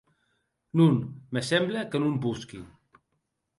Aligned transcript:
Non, 0.79 0.93
me 1.33 1.41
semble 1.49 1.77
que 1.91 2.01
non 2.03 2.19
posqui. 2.25 2.59